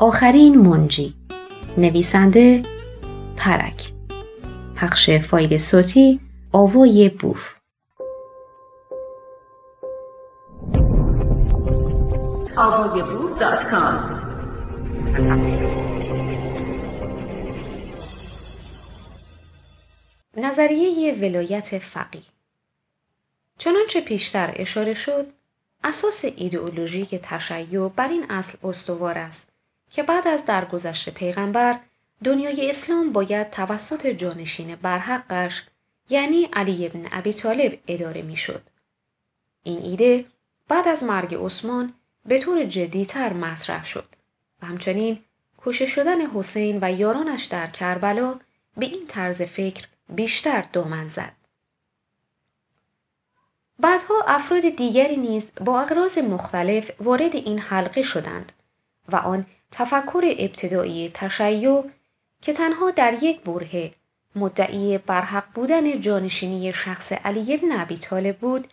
آخرین 0.00 0.58
منجی. 0.58 1.14
نویسنده 1.76 2.62
پرک. 3.36 3.92
پخش 4.76 5.10
فایل 5.10 5.58
صوتی 5.58 6.20
آوای 6.52 7.08
بوف. 7.08 7.58
نظریه 20.36 21.14
ولایت 21.14 21.78
فقی 21.78 22.22
چنانچه 23.58 24.00
پیشتر 24.00 24.52
اشاره 24.56 24.94
شد 24.94 25.26
اساس 25.84 26.24
ایدئولوژیک 26.36 27.14
تشیع 27.14 27.88
بر 27.88 28.08
این 28.08 28.30
اصل 28.30 28.58
استوار 28.64 29.18
است. 29.18 29.47
که 29.90 30.02
بعد 30.02 30.28
از 30.28 30.46
درگذشت 30.46 31.08
پیغمبر 31.08 31.80
دنیای 32.24 32.70
اسلام 32.70 33.12
باید 33.12 33.50
توسط 33.50 34.06
جانشین 34.06 34.74
برحقش 34.74 35.62
یعنی 36.10 36.48
علی 36.52 36.86
ابن 36.86 37.08
ابی 37.12 37.32
طالب 37.32 37.78
اداره 37.88 38.22
می‌شد. 38.22 38.62
این 39.62 39.78
ایده 39.78 40.24
بعد 40.68 40.88
از 40.88 41.04
مرگ 41.04 41.34
عثمان 41.34 41.94
به 42.26 42.38
طور 42.38 42.64
جدیتر 42.64 43.32
مطرح 43.32 43.84
شد 43.84 44.08
و 44.62 44.66
همچنین 44.66 45.18
کشته 45.58 45.86
شدن 45.86 46.20
حسین 46.20 46.78
و 46.82 46.92
یارانش 46.92 47.44
در 47.44 47.66
کربلا 47.66 48.40
به 48.76 48.86
این 48.86 49.06
طرز 49.06 49.42
فکر 49.42 49.86
بیشتر 50.08 50.64
دامن 50.72 51.08
زد. 51.08 51.32
بعدها 53.78 54.14
افراد 54.26 54.68
دیگری 54.68 55.16
نیز 55.16 55.50
با 55.60 55.80
اغراض 55.80 56.18
مختلف 56.18 56.90
وارد 57.00 57.36
این 57.36 57.58
حلقه 57.58 58.02
شدند 58.02 58.52
و 59.08 59.16
آن 59.16 59.46
تفکر 59.70 60.34
ابتدایی 60.38 61.10
تشیع 61.14 61.84
که 62.42 62.52
تنها 62.52 62.90
در 62.90 63.22
یک 63.22 63.40
بره 63.40 63.90
مدعی 64.36 64.98
برحق 64.98 65.52
بودن 65.54 66.00
جانشینی 66.00 66.72
شخص 66.72 67.12
علی 67.12 67.54
ابن 67.54 67.80
ابی 67.80 67.96
طالب 67.96 68.38
بود 68.38 68.68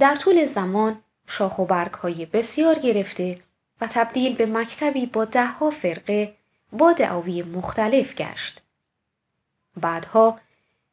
در 0.00 0.16
طول 0.16 0.46
زمان 0.46 1.00
شاخ 1.26 1.58
و 1.58 1.64
برگ 1.64 1.92
های 1.92 2.26
بسیار 2.26 2.78
گرفته 2.78 3.40
و 3.80 3.86
تبدیل 3.86 4.34
به 4.34 4.46
مکتبی 4.46 5.06
با 5.06 5.24
دهها 5.24 5.70
فرقه 5.70 6.34
با 6.72 6.92
دعاوی 6.92 7.42
مختلف 7.42 8.14
گشت. 8.14 8.62
بعدها 9.76 10.40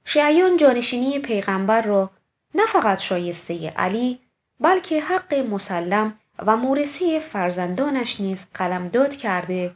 شیعیان 0.05 0.57
جانشینی 0.57 1.19
پیغمبر 1.19 1.81
را 1.81 2.09
نه 2.55 2.65
فقط 2.65 2.99
شایسته 2.99 3.69
علی 3.69 4.19
بلکه 4.59 5.01
حق 5.01 5.33
مسلم 5.33 6.19
و 6.45 6.57
مورسی 6.57 7.19
فرزندانش 7.19 8.21
نیز 8.21 8.45
قلمداد 8.53 9.15
کرده 9.15 9.75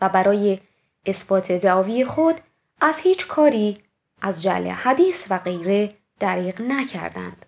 و 0.00 0.08
برای 0.08 0.60
اثبات 1.06 1.52
دعاوی 1.52 2.04
خود 2.04 2.40
از 2.80 3.00
هیچ 3.00 3.26
کاری 3.26 3.82
از 4.22 4.42
جعل 4.42 4.66
حدیث 4.66 5.26
و 5.30 5.38
غیره 5.38 5.94
دریغ 6.20 6.60
نکردند. 6.60 7.46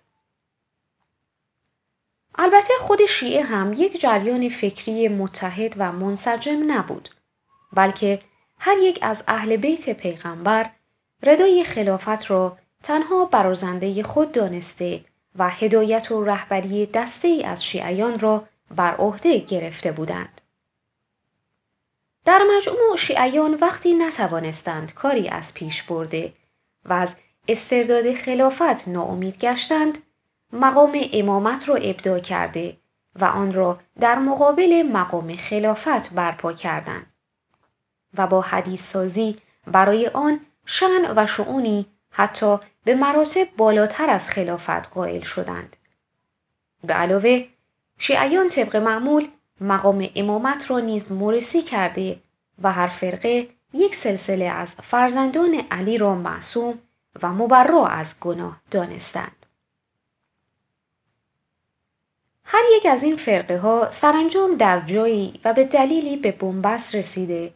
البته 2.35 2.73
خود 2.79 3.05
شیعه 3.05 3.43
هم 3.43 3.73
یک 3.77 4.01
جریان 4.01 4.49
فکری 4.49 5.07
متحد 5.07 5.73
و 5.77 5.91
منسجم 5.91 6.71
نبود 6.71 7.09
بلکه 7.73 8.21
هر 8.59 8.77
یک 8.81 8.99
از 9.01 9.23
اهل 9.27 9.55
بیت 9.55 9.89
پیغمبر 9.89 10.69
ردای 11.23 11.63
خلافت 11.63 12.31
را 12.31 12.57
تنها 12.83 13.25
برازنده 13.25 14.03
خود 14.03 14.31
دانسته 14.31 15.05
و 15.35 15.49
هدایت 15.49 16.11
و 16.11 16.23
رهبری 16.23 16.85
دسته 16.85 17.27
ای 17.27 17.43
از 17.43 17.65
شیعیان 17.65 18.19
را 18.19 18.47
بر 18.75 18.95
عهده 18.95 19.39
گرفته 19.39 19.91
بودند. 19.91 20.41
در 22.25 22.41
مجموع 22.57 22.97
شیعیان 22.97 23.53
وقتی 23.53 23.93
نتوانستند 23.93 24.93
کاری 24.93 25.29
از 25.29 25.53
پیش 25.53 25.83
برده 25.83 26.33
و 26.85 26.93
از 26.93 27.15
استرداد 27.47 28.13
خلافت 28.13 28.87
ناامید 28.87 29.37
گشتند 29.37 29.97
مقام 30.53 30.99
امامت 31.13 31.69
را 31.69 31.75
ابدا 31.75 32.19
کرده 32.19 32.77
و 33.15 33.25
آن 33.25 33.53
را 33.53 33.79
در 33.99 34.19
مقابل 34.19 34.83
مقام 34.83 35.35
خلافت 35.35 36.13
برپا 36.13 36.53
کردند 36.53 37.13
و 38.17 38.27
با 38.27 38.41
حدیث 38.41 38.91
سازی 38.91 39.37
برای 39.67 40.07
آن 40.07 40.39
شن 40.65 41.13
و 41.17 41.27
شعونی 41.27 41.85
حتی 42.11 42.57
به 42.83 42.95
مراتب 42.95 43.47
بالاتر 43.57 44.09
از 44.09 44.29
خلافت 44.29 44.93
قائل 44.93 45.21
شدند. 45.21 45.75
به 46.83 46.93
علاوه 46.93 47.45
شیعیان 47.97 48.49
طبق 48.49 48.75
معمول 48.75 49.27
مقام 49.61 50.07
امامت 50.15 50.71
را 50.71 50.79
نیز 50.79 51.11
مورسی 51.11 51.61
کرده 51.61 52.19
و 52.63 52.71
هر 52.71 52.87
فرقه 52.87 53.47
یک 53.73 53.95
سلسله 53.95 54.45
از 54.45 54.75
فرزندان 54.75 55.61
علی 55.71 55.97
را 55.97 56.15
معصوم 56.15 56.79
و 57.23 57.33
مبرا 57.33 57.87
از 57.87 58.15
گناه 58.19 58.61
دانستند. 58.71 59.45
هر 62.43 62.63
یک 62.77 62.85
از 62.85 63.03
این 63.03 63.15
فرقه 63.15 63.57
ها 63.57 63.91
سرانجام 63.91 64.55
در 64.55 64.79
جایی 64.79 65.39
و 65.45 65.53
به 65.53 65.63
دلیلی 65.63 66.17
به 66.17 66.31
بنبست 66.31 66.95
رسیده 66.95 67.53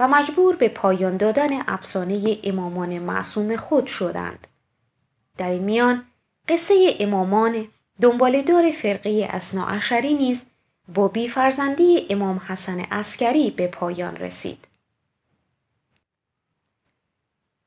و 0.00 0.08
مجبور 0.08 0.56
به 0.56 0.68
پایان 0.68 1.16
دادن 1.16 1.48
افسانه 1.68 2.38
امامان 2.44 2.98
معصوم 2.98 3.56
خود 3.56 3.86
شدند. 3.86 4.46
در 5.38 5.50
این 5.50 5.62
میان 5.62 6.04
قصه 6.48 6.96
امامان 7.00 7.68
دنبالدار 8.00 8.70
فرقه 8.70 9.28
اسنا 9.30 9.66
عشری 9.66 10.14
نیز 10.14 10.42
با 10.94 11.08
بیفرزندی 11.08 12.06
امام 12.10 12.40
حسن 12.48 12.86
اسکری 12.90 13.50
به 13.50 13.68
پایان 13.68 14.16
رسید. 14.16 14.68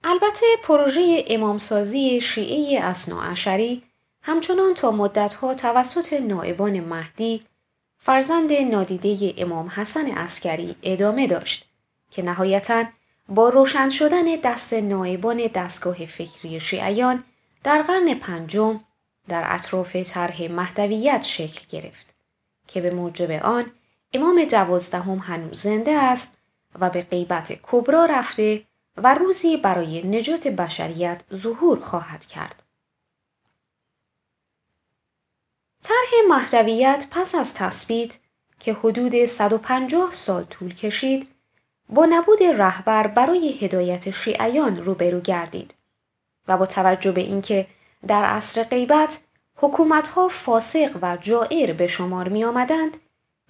البته 0.03 0.45
پروژه 0.63 1.25
امامسازی 1.27 2.21
شیعه 2.21 2.83
اسنا 2.83 3.21
عشری 3.21 3.83
همچنان 4.21 4.73
تا 4.73 4.91
مدتها 4.91 5.53
توسط 5.53 6.13
نائبان 6.13 6.79
مهدی 6.79 7.45
فرزند 7.97 8.53
نادیده 8.53 9.33
امام 9.37 9.67
حسن 9.67 10.05
اسکری 10.05 10.75
ادامه 10.83 11.27
داشت 11.27 11.68
که 12.11 12.21
نهایتا 12.21 12.85
با 13.29 13.49
روشن 13.49 13.89
شدن 13.89 14.23
دست 14.43 14.73
نایبان 14.73 15.37
دستگاه 15.37 16.05
فکری 16.05 16.59
شیعیان 16.59 17.23
در 17.63 17.81
قرن 17.81 18.13
پنجم 18.13 18.79
در 19.27 19.43
اطراف 19.53 19.95
طرح 19.95 20.51
مهدویت 20.51 21.21
شکل 21.21 21.65
گرفت 21.69 22.13
که 22.67 22.81
به 22.81 22.91
موجب 22.91 23.31
آن 23.31 23.71
امام 24.13 24.43
دوازدهم 24.43 25.17
هنوز 25.17 25.61
زنده 25.61 25.91
است 25.91 26.37
و 26.79 26.89
به 26.89 27.01
غیبت 27.01 27.59
کبرا 27.61 28.05
رفته 28.05 28.65
و 28.97 29.15
روزی 29.15 29.57
برای 29.57 30.07
نجات 30.07 30.47
بشریت 30.47 31.23
ظهور 31.35 31.79
خواهد 31.79 32.25
کرد. 32.25 32.63
طرح 35.83 36.09
مهدویت 36.29 37.07
پس 37.11 37.35
از 37.35 37.53
تثبیت 37.53 38.17
که 38.59 38.73
حدود 38.73 39.25
150 39.25 40.13
سال 40.13 40.43
طول 40.43 40.73
کشید 40.73 41.29
با 41.89 42.05
نبود 42.05 42.43
رهبر 42.43 43.07
برای 43.07 43.57
هدایت 43.61 44.11
شیعیان 44.11 44.77
روبرو 44.77 45.19
گردید 45.19 45.75
و 46.47 46.57
با 46.57 46.65
توجه 46.65 47.11
به 47.11 47.21
اینکه 47.21 47.67
در 48.07 48.25
عصر 48.25 48.63
غیبت 48.63 49.19
حکومتها 49.55 50.27
فاسق 50.27 50.97
و 51.01 51.17
جائر 51.21 51.73
به 51.73 51.87
شمار 51.87 52.29
می 52.29 52.43
آمدند 52.43 52.97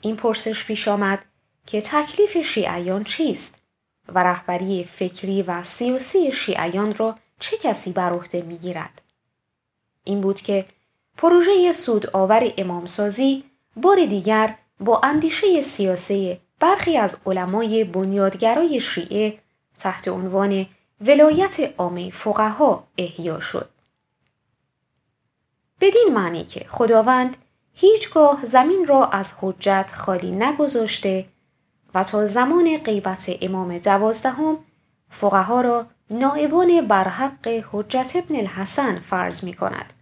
این 0.01 0.16
پرسش 0.16 0.66
پیش 0.66 0.88
آمد 0.88 1.25
که 1.66 1.81
تکلیف 1.81 2.38
شیعیان 2.38 3.03
چیست 3.03 3.55
و 4.07 4.23
رهبری 4.23 4.83
فکری 4.83 5.44
و 5.44 5.63
سیاسی 5.63 6.31
شیعیان 6.31 6.95
را 6.95 7.16
چه 7.39 7.57
کسی 7.57 7.91
بر 7.91 8.13
عهده 8.13 8.41
می 8.41 8.57
گیرد؟ 8.57 9.01
این 10.03 10.21
بود 10.21 10.41
که 10.41 10.66
پروژه 11.17 11.71
سود 11.71 12.09
آور 12.09 12.53
امامسازی 12.57 13.44
بار 13.75 14.06
دیگر 14.06 14.56
با 14.80 15.01
اندیشه 15.03 15.62
سیاسی 15.62 16.39
برخی 16.59 16.97
از 16.97 17.17
علمای 17.25 17.83
بنیادگرای 17.83 18.81
شیعه 18.81 19.38
تحت 19.79 20.07
عنوان 20.07 20.65
ولایت 21.01 21.73
عامه 21.77 22.11
فقها 22.11 22.83
احیا 22.97 23.39
شد. 23.39 23.69
بدین 25.81 26.09
معنی 26.13 26.44
که 26.44 26.65
خداوند 26.67 27.38
هیچگاه 27.73 28.45
زمین 28.45 28.88
را 28.88 29.06
از 29.06 29.33
حجت 29.41 29.91
خالی 29.95 30.31
نگذاشته 30.31 31.25
و 31.95 32.03
تا 32.03 32.25
زمان 32.25 32.77
غیبت 32.77 33.29
امام 33.41 33.77
دوازدهم 33.77 34.57
فقها 35.09 35.61
را 35.61 35.85
نائبان 36.09 36.88
بر 36.88 37.07
حق 37.07 37.47
حجت 37.71 38.11
ابن 38.15 38.35
الحسن 38.35 39.00
فرض 39.00 39.44
می 39.44 39.53
کند 39.53 39.94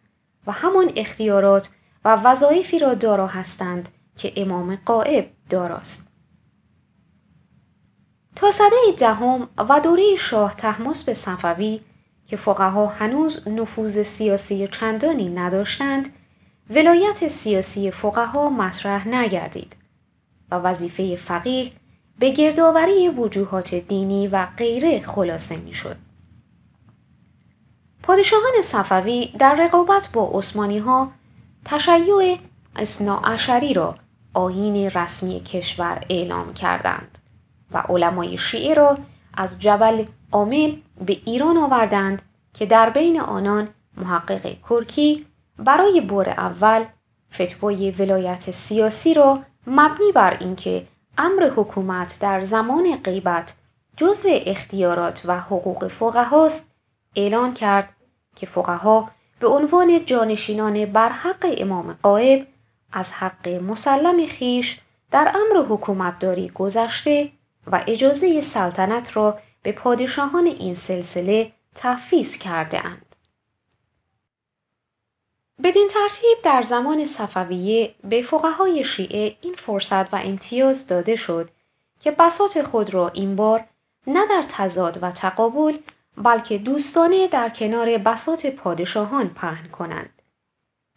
و 0.48 0.52
همان 0.52 0.92
اختیارات 0.96 1.70
و 2.06 2.16
وظایفی 2.16 2.80
را 2.80 2.94
دارا 2.94 3.28
هستند 3.28 3.90
که 4.18 4.34
امام 4.36 4.76
قائب 4.86 5.30
داراست. 5.50 6.07
تا 8.38 8.52
صده 8.52 8.76
دهم 8.98 9.48
و 9.58 9.80
دوره 9.80 10.16
شاه 10.16 10.56
تحمس 10.56 11.04
به 11.04 11.14
صفوی 11.14 11.80
که 12.26 12.38
فقها 12.38 12.88
هنوز 12.88 13.48
نفوذ 13.48 14.02
سیاسی 14.02 14.68
چندانی 14.68 15.30
نداشتند 15.30 16.10
ولایت 16.70 17.28
سیاسی 17.28 17.92
فقها 17.92 18.50
مطرح 18.50 19.08
نگردید 19.08 19.76
و 20.52 20.56
وظیفه 20.56 21.16
فقیه 21.16 21.72
به 22.20 22.30
گردآوری 22.30 23.10
وجوهات 23.10 23.76
دینی 23.76 24.28
و 24.28 24.46
غیره 24.58 25.02
خلاصه 25.02 25.56
می‌شد. 25.56 25.98
پادشاهان 28.04 28.62
صفوی 28.64 29.34
در 29.40 29.56
رقابت 29.56 30.10
با 30.14 30.32
عثمانی 30.34 30.78
ها 30.78 31.12
تشیع 31.66 32.38
اصناعشری 32.76 33.74
را 33.74 33.96
آیین 34.34 34.90
رسمی 34.90 35.40
کشور 35.40 36.06
اعلام 36.10 36.54
کردند 36.54 37.18
و 37.72 37.84
علمای 37.90 38.38
شیعه 38.38 38.74
را 38.74 38.98
از 39.34 39.60
جبل 39.60 40.06
عامل 40.32 40.76
به 41.06 41.18
ایران 41.26 41.58
آوردند 41.58 42.22
که 42.54 42.66
در 42.66 42.90
بین 42.90 43.20
آنان 43.20 43.70
محقق 43.98 44.56
کرکی 44.70 45.26
برای 45.58 46.02
بور 46.02 46.30
اول 46.30 46.86
فتوای 47.34 47.92
ولایت 47.92 48.52
سیاسی 48.52 49.14
را 49.14 49.40
مبنی 49.68 50.12
بر 50.16 50.38
اینکه 50.40 50.88
امر 51.18 51.52
حکومت 51.56 52.18
در 52.20 52.42
زمان 52.42 52.96
غیبت 53.04 53.54
جزو 53.98 54.30
اختیارات 54.32 55.22
و 55.26 55.40
حقوق 55.40 55.88
فقهاست 55.88 56.66
اعلان 57.16 57.54
کرد 57.54 57.94
که 58.36 58.46
فقها 58.46 59.10
به 59.40 59.48
عنوان 59.48 60.06
جانشینان 60.06 60.86
بر 60.86 61.10
حق 61.10 61.46
امام 61.58 61.98
قائب 62.02 62.48
از 62.94 63.12
حق 63.12 63.48
مسلم 63.48 64.26
خیش 64.26 64.80
در 65.12 65.32
امر 65.36 65.66
حکومتداری 65.66 66.50
گذشته 66.50 67.32
و 67.72 67.84
اجازه 67.88 68.42
سلطنت 68.42 69.18
را 69.18 69.40
به 69.64 69.72
پادشاهان 69.72 70.46
این 70.46 70.76
سلسله 70.76 71.52
تفویض 71.76 72.38
کرده 72.38 72.86
اند. 72.86 73.16
بدین 75.64 75.88
ترتیب 75.88 76.38
در 76.44 76.62
زمان 76.62 77.06
صفویه 77.06 77.96
به 78.04 78.22
فقهای 78.22 78.84
شیعه 78.84 79.36
این 79.42 79.54
فرصت 79.54 80.14
و 80.14 80.18
امتیاز 80.24 80.88
داده 80.88 81.16
شد 81.16 81.50
که 82.00 82.12
بساط 82.12 82.62
خود 82.62 82.94
را 82.94 83.10
این 83.10 83.36
بار 83.36 83.66
نه 84.08 84.28
در 84.28 84.44
تضاد 84.50 85.00
و 85.02 85.12
تقابل 85.12 85.78
بلکه 86.18 86.58
دوستانه 86.58 87.28
در 87.28 87.50
کنار 87.50 87.98
بساط 87.98 88.46
پادشاهان 88.46 89.30
پهن 89.30 89.68
کنند. 89.68 90.22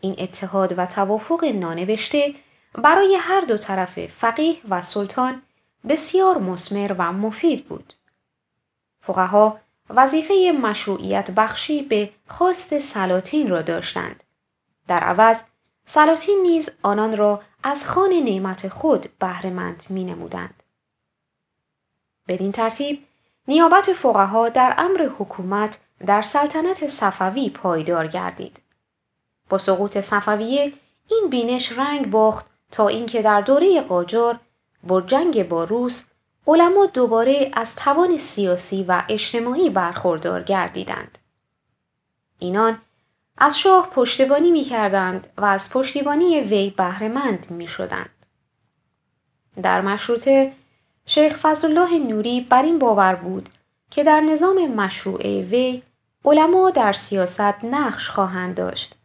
این 0.00 0.17
اتحاد 0.19 0.75
و 0.78 0.87
توافق 0.87 1.44
نانوشته 1.44 2.34
برای 2.75 3.14
هر 3.20 3.40
دو 3.40 3.56
طرف 3.56 4.06
فقیه 4.06 4.56
و 4.69 4.82
سلطان 4.82 5.43
بسیار 5.88 6.38
مسمر 6.38 6.94
و 6.99 7.12
مفید 7.12 7.69
بود. 7.69 7.94
فقها 9.00 9.61
وظیفه 9.91 10.53
مشروعیت 10.62 11.31
بخشی 11.31 11.82
به 11.82 12.11
خواست 12.29 12.79
سلاطین 12.79 13.50
را 13.50 13.62
داشتند. 13.62 14.23
در 14.88 15.00
عوض 15.00 15.41
سلاطین 15.87 16.38
نیز 16.43 16.71
آنان 16.82 17.17
را 17.17 17.43
از 17.62 17.87
خان 17.87 18.11
نعمت 18.11 18.69
خود 18.69 19.09
بهرهمند 19.19 19.85
می 19.88 20.05
نمودند. 20.05 20.62
بدین 22.29 22.53
ترتیب 22.53 23.06
نیابت 23.49 23.93
فقها 23.93 24.49
در 24.49 24.75
امر 24.79 25.09
حکومت 25.19 25.79
در 26.06 26.23
سلطنت 26.23 26.87
صفوی 26.87 27.50
پایدار 27.50 28.06
گردید. 28.06 28.61
با 29.49 29.59
سقوط 29.59 30.00
صفویه 30.00 30.73
این 31.09 31.29
بینش 31.31 31.73
رنگ 31.73 32.11
باخت 32.11 32.47
تا 32.71 32.88
اینکه 32.88 33.23
در 33.23 33.41
دوره 33.41 33.81
قاجار 33.81 34.41
با 34.82 35.00
جنگ 35.00 35.49
با 35.49 35.65
روس 35.65 36.05
علما 36.47 36.87
دوباره 36.87 37.50
از 37.53 37.77
توان 37.77 38.17
سیاسی 38.17 38.85
و 38.88 39.03
اجتماعی 39.09 39.71
برخوردار 39.71 40.43
گردیدند. 40.43 41.19
اینان 42.38 42.79
از 43.38 43.59
شاه 43.59 43.91
پشتیبانی 43.91 44.50
می 44.50 44.62
کردند 44.62 45.29
و 45.37 45.44
از 45.44 45.71
پشتیبانی 45.71 46.41
وی 46.41 46.71
بهرهمند 46.71 47.47
می 47.50 47.67
شدند. 47.69 48.11
در 49.62 49.81
مشروطه 49.81 50.53
شیخ 51.06 51.38
فضلالله 51.38 51.99
نوری 51.99 52.41
بر 52.41 52.62
این 52.62 52.79
باور 52.79 53.15
بود 53.15 53.49
که 53.91 54.05
در 54.05 54.21
نظام 54.21 54.75
مشروعه 54.75 55.43
وی 55.43 55.82
علما 56.25 56.71
در 56.71 56.93
سیاست 56.93 57.65
نقش 57.65 58.11
خواهند 58.11 58.55
داشت 58.55 58.97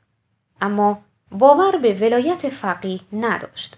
اما 0.62 1.02
باور 1.32 1.78
به 1.78 1.94
ولایت 1.94 2.50
فقیه 2.50 3.00
نداشت. 3.14 3.78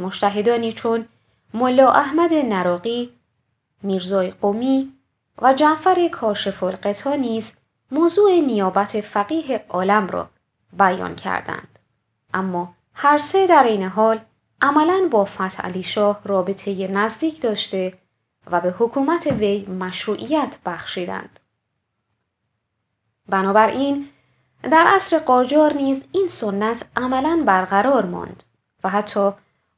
مشتهدانی 0.00 0.72
چون 0.72 1.06
ملا 1.54 1.92
احمد 1.92 2.32
نراقی، 2.32 3.12
میرزای 3.82 4.30
قومی 4.30 4.92
و 5.42 5.54
جعفر 5.54 6.08
کاشف 6.08 6.62
القطا 6.62 7.14
نیز 7.14 7.52
موضوع 7.90 8.40
نیابت 8.40 9.00
فقیه 9.00 9.64
عالم 9.68 10.06
را 10.06 10.28
بیان 10.78 11.14
کردند. 11.14 11.78
اما 12.34 12.74
هر 12.94 13.18
سه 13.18 13.46
در 13.46 13.64
این 13.64 13.82
حال 13.82 14.20
عملا 14.62 15.08
با 15.10 15.24
فتح 15.24 15.62
علی 15.62 15.82
شاه 15.82 16.20
رابطه 16.24 16.88
نزدیک 16.88 17.40
داشته 17.40 17.94
و 18.50 18.60
به 18.60 18.74
حکومت 18.78 19.26
وی 19.26 19.66
مشروعیت 19.66 20.58
بخشیدند. 20.66 21.40
بنابراین 23.28 24.08
در 24.62 24.86
عصر 24.86 25.18
قاجار 25.18 25.72
نیز 25.72 26.02
این 26.12 26.28
سنت 26.28 26.88
عملا 26.96 27.42
برقرار 27.46 28.06
ماند 28.06 28.42
و 28.84 28.88
حتی 28.88 29.32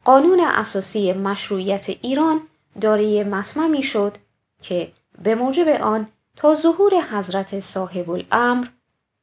قانون 0.05 0.41
اساسی 0.41 1.13
مشروعیت 1.13 1.89
ایران 1.89 2.41
دارای 2.81 3.25
مطممی 3.25 3.83
شد 3.83 4.17
که 4.63 4.93
به 5.23 5.35
موجب 5.35 5.69
آن 5.69 6.09
تا 6.37 6.55
ظهور 6.55 6.93
حضرت 7.01 7.61
صاحب 7.61 8.11
الامر 8.11 8.67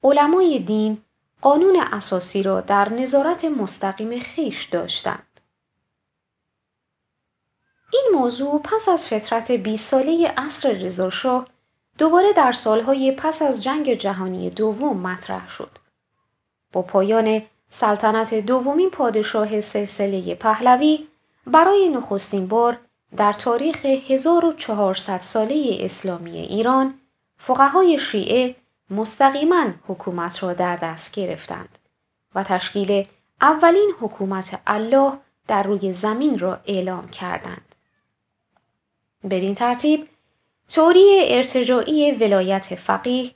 علمای 0.03 0.59
دین 0.59 1.01
قانون 1.41 1.79
اساسی 1.91 2.43
را 2.43 2.61
در 2.61 2.89
نظارت 2.89 3.45
مستقیم 3.45 4.19
خیش 4.19 4.65
داشتند. 4.65 5.41
این 7.93 8.03
موضوع 8.13 8.61
پس 8.63 8.89
از 8.89 9.05
فترت 9.05 9.51
20 9.51 9.87
ساله 9.87 10.27
عصر 10.37 10.71
رضاشاه 10.71 11.47
دوباره 11.97 12.33
در 12.33 12.51
سالهای 12.51 13.11
پس 13.11 13.41
از 13.41 13.63
جنگ 13.63 13.93
جهانی 13.93 14.49
دوم 14.49 14.97
مطرح 14.97 15.49
شد. 15.49 15.69
با 16.73 16.81
پایان 16.81 17.41
سلطنت 17.69 18.33
دومین 18.33 18.89
پادشاه 18.89 19.61
سلسله 19.61 20.35
پهلوی 20.35 21.07
برای 21.47 21.89
نخستین 21.89 22.47
بار 22.47 22.79
در 23.17 23.33
تاریخ 23.33 23.85
1400 23.85 25.19
ساله 25.19 25.77
اسلامی 25.79 26.39
ایران 26.39 26.93
فقهای 27.37 27.99
شیعه 27.99 28.55
مستقیما 28.89 29.65
حکومت 29.87 30.43
را 30.43 30.53
در 30.53 30.75
دست 30.75 31.15
گرفتند 31.15 31.79
و 32.35 32.43
تشکیل 32.43 33.07
اولین 33.41 33.91
حکومت 33.99 34.61
الله 34.67 35.13
در 35.47 35.63
روی 35.63 35.93
زمین 35.93 36.39
را 36.39 36.59
اعلام 36.65 37.09
کردند. 37.09 37.75
بدین 39.23 39.55
ترتیب 39.55 40.09
توری 40.69 41.19
ارتجاعی 41.23 42.11
ولایت 42.11 42.75
فقیه 42.75 43.31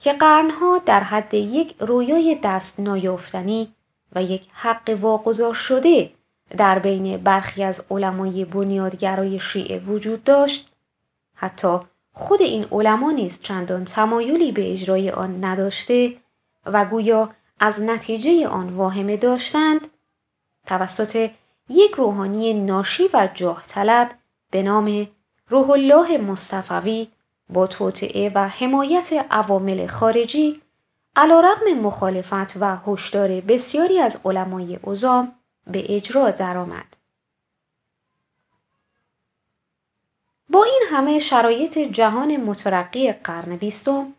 که 0.00 0.12
قرنها 0.12 0.78
در 0.86 1.00
حد 1.00 1.34
یک 1.34 1.74
رویای 1.80 2.38
دست 2.42 2.80
نایافتنی 2.80 3.74
و 4.12 4.22
یک 4.22 4.48
حق 4.52 4.98
واگذار 5.00 5.54
شده 5.54 6.10
در 6.56 6.78
بین 6.78 7.16
برخی 7.16 7.64
از 7.64 7.84
علمای 7.90 8.44
بنیادگرای 8.44 9.40
شیعه 9.40 9.78
وجود 9.78 10.24
داشت 10.24 10.72
حتی 11.34 11.78
خود 12.12 12.42
این 12.42 12.66
علما 12.72 13.10
نیز 13.10 13.40
چندان 13.42 13.84
تمایلی 13.84 14.52
به 14.52 14.72
اجرای 14.72 15.10
آن 15.10 15.44
نداشته 15.44 16.16
و 16.66 16.84
گویا 16.84 17.30
از 17.60 17.80
نتیجه 17.80 18.48
آن 18.48 18.68
واهمه 18.68 19.16
داشتند. 19.16 19.88
توسط 20.66 21.30
یک 21.68 21.90
روحانی 21.90 22.54
ناشی 22.54 23.08
و 23.12 23.28
جاه 23.34 23.62
طلب 23.66 24.10
به 24.50 24.62
نام 24.62 25.08
روح 25.48 25.70
الله 25.70 26.18
مصطفوی 26.18 27.08
با 27.50 27.66
توطعه 27.66 28.32
و 28.34 28.48
حمایت 28.48 29.26
عوامل 29.30 29.86
خارجی 29.86 30.62
علا 31.16 31.40
رقم 31.40 31.80
مخالفت 31.80 32.56
و 32.56 32.76
هشدار 32.86 33.40
بسیاری 33.40 34.00
از 34.00 34.20
علمای 34.24 34.78
ازام 34.86 35.32
به 35.66 35.96
اجرا 35.96 36.30
درآمد. 36.30 36.96
با 40.50 40.64
این 40.64 40.82
همه 40.90 41.18
شرایط 41.20 41.78
جهان 41.78 42.36
مترقی 42.36 43.12
قرن 43.12 43.56
بیستم 43.56 44.14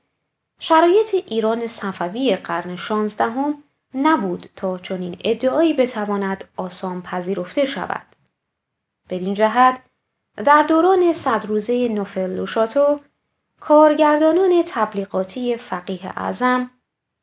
شرایط 0.60 1.14
ایران 1.14 1.68
صفوی 1.68 2.36
قرن 2.36 2.76
شانزدهم 2.76 3.64
نبود 3.94 4.50
تا 4.56 4.78
چنین 4.78 5.18
ادعایی 5.24 5.74
بتواند 5.74 6.44
آسان 6.58 7.02
پذیرفته 7.02 7.66
شود. 7.66 8.06
بدین 9.10 9.34
جهت 9.34 9.82
در 10.36 10.64
دوران 10.64 11.14
صدروزه 11.14 11.88
نوفل 11.88 12.36
لوشاتو 12.36 13.00
کارگردانان 13.60 14.64
تبلیغاتی 14.68 15.58
فقیه 15.58 16.14
اعظم 16.18 16.72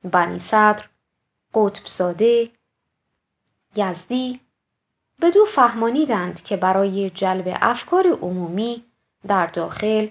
بنی 0.05 0.39
صدر 0.39 0.85
قطبزاده 1.55 2.51
یزدی 3.77 4.41
بدو 5.23 5.45
فهمانیدند 5.45 6.43
که 6.43 6.57
برای 6.57 7.11
جلب 7.11 7.59
افکار 7.61 8.07
عمومی 8.07 8.85
در 9.27 9.47
داخل 9.47 10.09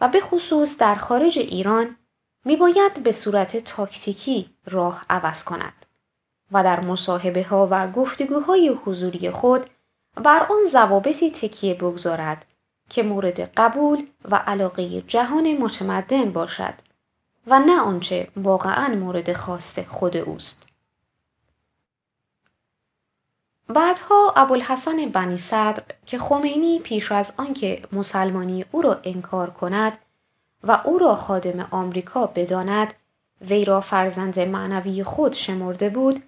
و 0.00 0.08
به 0.08 0.20
خصوص 0.20 0.78
در 0.78 0.94
خارج 0.94 1.38
ایران 1.38 1.96
می 2.44 2.56
باید 2.56 3.02
به 3.02 3.12
صورت 3.12 3.56
تاکتیکی 3.56 4.50
راه 4.66 5.04
عوض 5.10 5.44
کند 5.44 5.86
و 6.52 6.64
در 6.64 6.80
مصاحبه 6.80 7.44
ها 7.44 7.68
و 7.70 7.90
گفتگوهای 7.90 8.68
حضوری 8.68 9.30
خود 9.30 9.70
بر 10.14 10.46
آن 10.50 10.64
ضوابطی 10.68 11.30
تکیه 11.30 11.74
بگذارد 11.74 12.46
که 12.88 13.02
مورد 13.02 13.40
قبول 13.40 14.06
و 14.24 14.36
علاقه 14.36 15.00
جهان 15.00 15.58
متمدن 15.58 16.32
باشد 16.32 16.74
و 17.46 17.58
نه 17.58 17.80
آنچه 17.80 18.28
واقعا 18.36 18.94
مورد 18.94 19.32
خواست 19.32 19.82
خود 19.82 20.16
اوست. 20.16 20.66
بعدها 23.68 24.32
ابوالحسن 24.36 25.08
بنی 25.08 25.38
صدر 25.38 25.82
که 26.06 26.18
خمینی 26.18 26.78
پیش 26.78 27.12
از 27.12 27.32
آنکه 27.36 27.82
مسلمانی 27.92 28.64
او 28.72 28.82
را 28.82 29.00
انکار 29.04 29.50
کند 29.50 29.98
و 30.64 30.80
او 30.84 30.98
را 30.98 31.14
خادم 31.14 31.68
آمریکا 31.70 32.26
بداند 32.26 32.94
وی 33.40 33.64
را 33.64 33.80
فرزند 33.80 34.40
معنوی 34.40 35.04
خود 35.04 35.32
شمرده 35.32 35.88
بود 35.88 36.22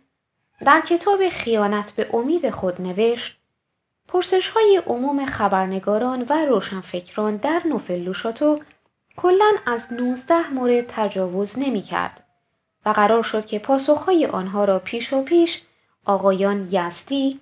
در 0.64 0.81
کتاب 0.81 1.29
خیانت 1.29 1.93
به 1.93 2.11
امید 2.14 2.50
خود 2.50 2.83
نوشت 2.83 3.39
پرسش 4.12 4.49
های 4.49 4.83
عموم 4.87 5.26
خبرنگاران 5.26 6.26
و 6.29 6.47
روشنفکران 6.47 7.37
در 7.37 7.62
نوفلوشاتو 7.69 8.61
کلا 9.17 9.52
از 9.67 9.93
19 9.93 10.49
مورد 10.49 10.85
تجاوز 10.88 11.59
نمی 11.59 11.83
کرد 11.83 12.25
و 12.87 12.90
قرار 12.90 13.23
شد 13.23 13.45
که 13.45 13.59
پاسخهای 13.59 14.26
آنها 14.26 14.64
را 14.64 14.79
پیش 14.79 15.12
و 15.12 15.23
پیش 15.23 15.62
آقایان 16.05 16.69
یزدی، 16.71 17.40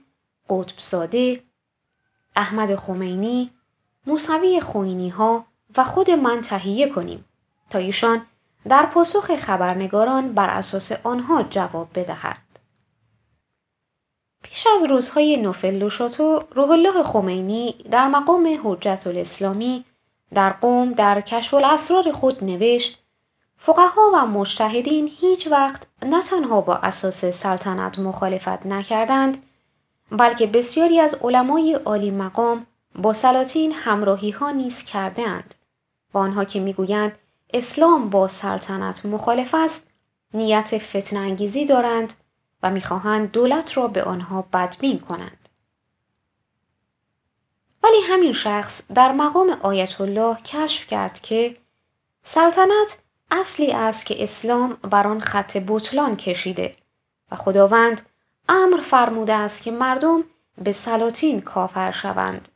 قطبزاده، 0.50 1.42
احمد 2.36 2.76
خمینی، 2.76 3.50
موسوی 4.06 4.60
خوینی 4.60 5.08
ها 5.08 5.46
و 5.76 5.84
خود 5.84 6.10
من 6.10 6.40
تهیه 6.40 6.88
کنیم 6.88 7.24
تا 7.70 7.78
ایشان 7.78 8.26
در 8.68 8.86
پاسخ 8.86 9.36
خبرنگاران 9.36 10.32
بر 10.32 10.50
اساس 10.50 10.92
آنها 10.92 11.42
جواب 11.42 11.88
بدهد. 11.94 12.47
از 14.74 14.84
روزهای 14.84 15.36
نوفلوشاتو 15.36 16.42
روح 16.54 16.70
الله 16.70 17.02
خمینی 17.02 17.74
در 17.90 18.08
مقام 18.08 18.60
حجت 18.64 19.02
الاسلامی 19.06 19.84
در 20.34 20.50
قوم 20.50 20.92
در 20.92 21.20
کشف 21.20 21.54
الاسرار 21.54 22.12
خود 22.12 22.44
نوشت 22.44 23.02
فقها 23.56 24.10
و 24.14 24.26
مجتهدین 24.26 25.10
هیچ 25.20 25.46
وقت 25.46 25.86
نه 26.02 26.22
تنها 26.22 26.60
با 26.60 26.74
اساس 26.74 27.24
سلطنت 27.24 27.98
مخالفت 27.98 28.66
نکردند 28.66 29.42
بلکه 30.12 30.46
بسیاری 30.46 31.00
از 31.00 31.14
علمای 31.22 31.74
عالی 31.74 32.10
مقام 32.10 32.66
با 32.94 33.12
سلاطین 33.12 33.72
همراهی 33.72 34.30
ها 34.30 34.50
نیز 34.50 34.82
کردند 34.82 35.54
و 36.14 36.18
آنها 36.18 36.44
که 36.44 36.60
می‌گویند 36.60 37.18
اسلام 37.54 38.10
با 38.10 38.28
سلطنت 38.28 39.06
مخالف 39.06 39.54
است 39.54 39.86
نیت 40.34 40.78
فتن 40.78 41.16
انگیزی 41.16 41.64
دارند 41.64 42.14
و 42.62 42.70
می‌خواهند 42.70 43.32
دولت 43.32 43.76
را 43.76 43.88
به 43.88 44.02
آنها 44.02 44.42
بدبین 44.42 44.98
کنند. 44.98 45.48
ولی 47.82 48.00
همین 48.08 48.32
شخص 48.32 48.82
در 48.94 49.12
مقام 49.12 49.50
آیت 49.50 50.00
الله 50.00 50.36
کشف 50.36 50.86
کرد 50.86 51.20
که 51.20 51.56
سلطنت 52.22 52.98
اصلی 53.30 53.72
است 53.72 54.06
که 54.06 54.22
اسلام 54.22 54.74
بر 54.74 55.06
آن 55.06 55.20
خط 55.20 55.56
بطلان 55.68 56.16
کشیده 56.16 56.76
و 57.30 57.36
خداوند 57.36 58.00
امر 58.48 58.80
فرموده 58.80 59.34
است 59.34 59.62
که 59.62 59.70
مردم 59.70 60.24
به 60.58 60.72
سلاطین 60.72 61.40
کافر 61.40 61.90
شوند. 61.90 62.48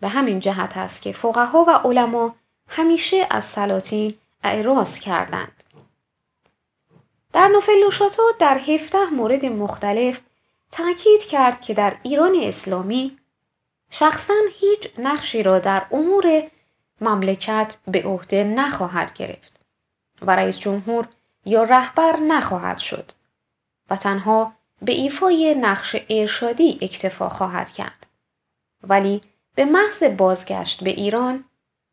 به 0.00 0.08
همین 0.08 0.40
جهت 0.40 0.76
است 0.76 1.02
که 1.02 1.12
فقها 1.12 1.64
و 1.68 1.70
علما 1.70 2.34
همیشه 2.68 3.26
از 3.30 3.44
سلاطین 3.44 4.14
اعراض 4.42 4.98
کردند. 4.98 5.53
در 7.34 7.48
نوفلوشاتو 7.48 8.22
در 8.38 8.58
17 8.58 8.98
مورد 9.10 9.46
مختلف 9.46 10.20
تاکید 10.70 11.20
کرد 11.20 11.60
که 11.60 11.74
در 11.74 11.96
ایران 12.02 12.36
اسلامی 12.42 13.18
شخصا 13.90 14.34
هیچ 14.52 14.88
نقشی 14.98 15.42
را 15.42 15.58
در 15.58 15.86
امور 15.92 16.42
مملکت 17.00 17.76
به 17.86 18.02
عهده 18.02 18.44
نخواهد 18.44 19.12
گرفت 19.12 19.60
و 20.22 20.30
رئیس 20.30 20.58
جمهور 20.58 21.08
یا 21.44 21.62
رهبر 21.62 22.16
نخواهد 22.16 22.78
شد 22.78 23.12
و 23.90 23.96
تنها 23.96 24.52
به 24.82 24.92
ایفای 24.92 25.54
نقش 25.54 25.96
ارشادی 26.10 26.78
اکتفا 26.82 27.28
خواهد 27.28 27.70
کرد. 27.70 28.06
ولی 28.82 29.22
به 29.54 29.64
محض 29.64 30.02
بازگشت 30.02 30.84
به 30.84 30.90
ایران 30.90 31.44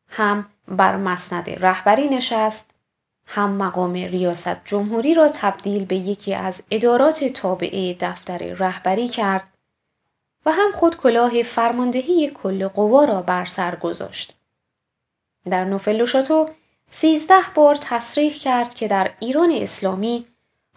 هم 0.10 0.50
بر 0.68 0.98
مسند 0.98 1.50
رهبری 1.50 2.08
نشست 2.08 2.71
هم 3.26 3.52
مقام 3.52 3.94
ریاست 3.94 4.66
جمهوری 4.66 5.14
را 5.14 5.28
تبدیل 5.28 5.86
به 5.86 5.96
یکی 5.96 6.34
از 6.34 6.64
ادارات 6.72 7.24
تابعه 7.24 7.94
دفتر 8.00 8.38
رهبری 8.38 9.08
کرد 9.08 9.48
و 10.46 10.52
هم 10.52 10.72
خود 10.72 10.98
کلاه 10.98 11.44
فرماندهی 11.44 12.32
کل 12.34 12.68
قوا 12.68 13.04
را 13.04 13.22
بر 13.22 13.46
سر 13.46 13.76
گذاشت. 13.76 14.36
در 15.46 15.66
نوفلوشاتو 15.66 16.50
سیزده 16.90 17.42
بار 17.56 17.76
تصریح 17.76 18.34
کرد 18.34 18.74
که 18.74 18.88
در 18.88 19.12
ایران 19.20 19.52
اسلامی 19.52 20.26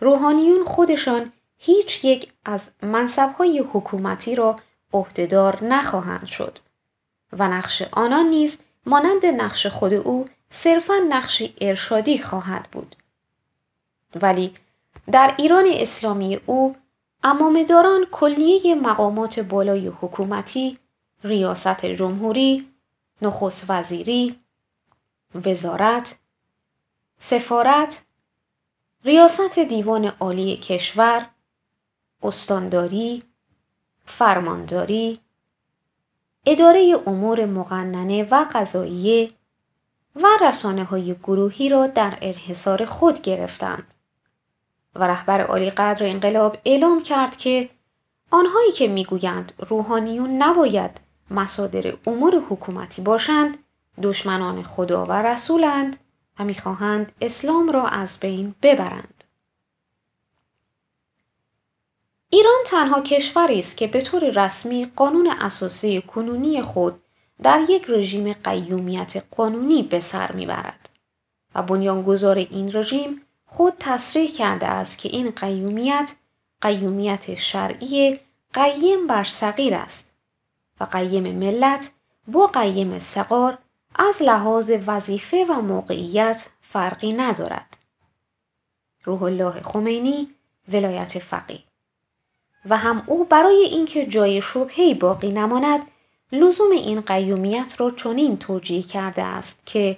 روحانیون 0.01 0.65
خودشان 0.65 1.33
هیچ 1.59 2.05
یک 2.05 2.33
از 2.45 2.71
منصبهای 2.83 3.59
حکومتی 3.59 4.35
را 4.35 4.57
عهدهدار 4.93 5.65
نخواهند 5.65 6.27
شد 6.27 6.59
و 7.33 7.49
نقش 7.49 7.83
آنان 7.93 8.27
نیز 8.27 8.59
مانند 8.87 9.27
نقش 9.27 9.67
خود 9.67 9.93
او 9.93 10.27
صرفا 10.51 10.95
نقشی 11.09 11.55
ارشادی 11.61 12.19
خواهد 12.19 12.69
بود. 12.73 12.97
ولی 14.23 14.55
در 15.13 15.35
ایران 15.39 15.65
اسلامی 15.69 16.41
او 16.47 16.77
امامداران 17.23 18.07
کلیه 18.13 18.75
مقامات 18.75 19.41
بالای 19.41 19.87
حکومتی، 19.87 20.79
ریاست 21.25 21.87
جمهوری، 21.87 22.69
نخست 23.23 23.65
وزیری، 23.69 24.39
وزارت، 25.35 26.19
سفارت، 27.19 28.05
ریاست 29.05 29.59
دیوان 29.59 30.05
عالی 30.05 30.57
کشور، 30.57 31.27
استانداری، 32.23 33.23
فرمانداری، 34.07 35.21
اداره 36.47 37.03
امور 37.07 37.45
مقننه 37.45 38.25
و 38.31 38.45
قضاییه 38.55 39.31
و 40.17 40.27
رسانه 40.41 40.85
های 40.85 41.15
گروهی 41.15 41.69
را 41.69 41.87
در 41.87 42.19
انحصار 42.21 42.85
خود 42.85 43.23
گرفتند 43.23 43.95
و 44.95 45.05
رهبر 45.05 45.41
عالی 45.41 45.71
قدر 45.71 46.07
انقلاب 46.07 46.59
اعلام 46.65 47.03
کرد 47.03 47.37
که 47.37 47.71
آنهایی 48.31 48.73
که 48.73 48.89
می‌گویند 48.89 49.53
روحانیون 49.69 50.43
نباید 50.43 51.01
مصادر 51.31 51.97
امور 52.07 52.43
حکومتی 52.51 53.03
باشند 53.03 53.59
دشمنان 54.03 54.63
خدا 54.63 55.07
و 55.07 55.13
رسولند 55.13 55.97
و 56.39 56.45
می‌خواهند 56.45 57.13
اسلام 57.21 57.71
را 57.71 57.89
از 57.89 58.21
بین 58.21 58.55
ببرند. 58.63 59.25
ایران 62.31 62.59
تنها 62.67 63.01
کشوری 63.01 63.59
است 63.59 63.77
که 63.77 63.87
به 63.87 64.01
طور 64.01 64.45
رسمی 64.45 64.87
قانون 64.97 65.31
اساسی 65.41 66.03
کنونی 66.03 66.63
خود 66.63 67.04
در 67.43 67.65
یک 67.69 67.85
رژیم 67.89 68.33
قیومیت 68.33 69.25
قانونی 69.31 69.83
به 69.83 70.01
سر 70.01 70.33
می‌برد 70.33 70.89
و 71.55 71.63
بنیانگذار 71.63 72.37
این 72.39 72.77
رژیم 72.77 73.23
خود 73.47 73.75
تصریح 73.81 74.33
کرده 74.33 74.67
است 74.67 74.99
که 74.99 75.09
این 75.09 75.31
قیومیت 75.31 76.15
قیومیت 76.61 77.35
شرعی 77.35 78.21
قیم 78.53 79.07
بر 79.07 79.25
صغیر 79.25 79.75
است 79.75 80.15
و 80.81 80.85
قیم 80.85 81.35
ملت 81.35 81.91
با 82.29 82.47
قیم 82.47 82.99
سقار 82.99 83.59
از 83.95 84.23
لحاظ 84.23 84.73
وظیفه 84.87 85.47
و 85.49 85.53
موقعیت 85.61 86.51
فرقی 86.61 87.13
ندارد. 87.13 87.77
روح 89.05 89.23
الله 89.23 89.63
خمینی 89.63 90.29
ولایت 90.73 91.19
فقیه 91.19 91.63
و 92.67 92.77
هم 92.77 93.03
او 93.07 93.25
برای 93.25 93.65
اینکه 93.71 94.07
جای 94.07 94.43
شبهی 94.43 94.95
باقی 94.95 95.33
نماند 95.33 95.91
لزوم 96.35 96.71
این 96.71 97.01
قیومیت 97.01 97.75
را 97.79 97.91
چنین 97.91 98.37
توجیه 98.37 98.83
کرده 98.83 99.23
است 99.23 99.67
که 99.67 99.97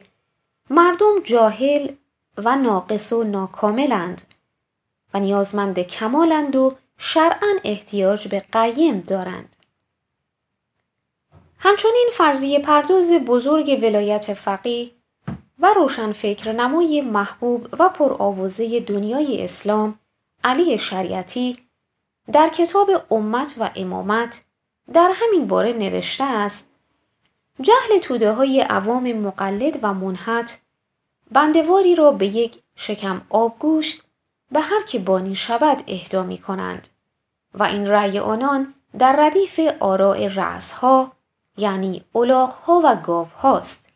مردم 0.70 1.20
جاهل 1.24 1.92
و 2.36 2.56
ناقص 2.56 3.12
و 3.12 3.24
ناکاملند 3.24 4.22
و 5.14 5.20
نیازمند 5.20 5.78
کمالند 5.78 6.56
و 6.56 6.74
شرعا 6.98 7.48
احتیاج 7.64 8.28
به 8.28 8.42
قیم 8.52 9.00
دارند. 9.00 9.56
همچنین 11.58 12.08
فرضیه 12.12 12.58
پرداز 12.58 13.12
بزرگ 13.12 13.78
ولایت 13.82 14.34
فقیه 14.34 14.90
و 15.58 15.74
روشن 15.74 16.12
فکر 16.12 16.52
نمای 16.52 17.00
محبوب 17.00 17.68
و 17.78 17.88
پرآوازه 17.88 18.80
دنیای 18.80 19.44
اسلام 19.44 19.98
علی 20.44 20.78
شریعتی 20.78 21.58
در 22.32 22.48
کتاب 22.48 22.90
امت 23.10 23.54
و 23.58 23.70
امامت 23.76 24.45
در 24.92 25.12
همین 25.14 25.46
باره 25.46 25.72
نوشته 25.72 26.24
است 26.24 26.66
جهل 27.60 27.98
توده 28.02 28.32
های 28.32 28.60
عوام 28.60 29.12
مقلد 29.12 29.78
و 29.82 29.94
منحت 29.94 30.60
بندواری 31.30 31.94
را 31.94 32.12
به 32.12 32.26
یک 32.26 32.62
شکم 32.76 33.22
آبگوشت 33.30 34.02
به 34.52 34.60
هر 34.60 34.82
که 34.82 34.98
بانی 34.98 35.36
شود 35.36 35.82
اهدا 35.88 36.22
می 36.22 36.38
کنند 36.38 36.88
و 37.54 37.62
این 37.62 37.86
رأی 37.86 38.18
آنان 38.18 38.74
در 38.98 39.16
ردیف 39.18 39.60
آراء 39.80 40.26
رأسها 40.26 41.12
یعنی 41.56 42.04
الاغها 42.14 42.80
و 42.84 42.96
گاو 42.96 43.26
هاست. 43.26 43.86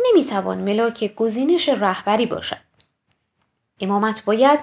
نمی‌توان 0.00 0.58
ملاک 0.58 1.14
گزینش 1.14 1.68
رهبری 1.68 2.26
باشد. 2.26 2.56
امامت 3.80 4.24
باید 4.24 4.60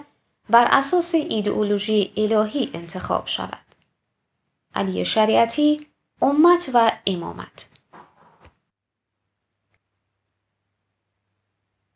بر 0.50 0.68
اساس 0.72 1.16
ایدئولوژی 1.16 2.14
الهی 2.18 2.72
انتخاب 2.74 3.28
شود. 3.28 3.65
علی 4.76 5.06
شریعتی 5.06 5.88
امت 6.22 6.70
و 6.74 6.92
امامت. 7.08 7.70